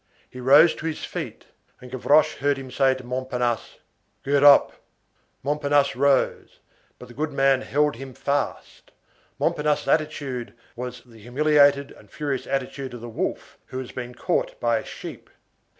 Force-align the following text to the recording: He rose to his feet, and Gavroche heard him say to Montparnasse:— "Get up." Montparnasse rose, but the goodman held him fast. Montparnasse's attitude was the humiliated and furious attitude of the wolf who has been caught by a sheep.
He 0.27 0.39
rose 0.39 0.73
to 0.73 0.87
his 0.87 1.05
feet, 1.05 1.45
and 1.79 1.91
Gavroche 1.91 2.37
heard 2.37 2.57
him 2.57 2.71
say 2.71 2.95
to 2.95 3.03
Montparnasse:— 3.03 3.77
"Get 4.23 4.43
up." 4.43 4.73
Montparnasse 5.43 5.95
rose, 5.95 6.57
but 6.97 7.07
the 7.07 7.13
goodman 7.13 7.61
held 7.61 7.97
him 7.97 8.15
fast. 8.15 8.89
Montparnasse's 9.37 9.87
attitude 9.87 10.55
was 10.75 11.03
the 11.05 11.19
humiliated 11.19 11.91
and 11.91 12.09
furious 12.09 12.47
attitude 12.47 12.95
of 12.95 13.01
the 13.01 13.09
wolf 13.09 13.59
who 13.67 13.77
has 13.77 13.91
been 13.91 14.15
caught 14.15 14.59
by 14.59 14.79
a 14.79 14.83
sheep. 14.85 15.29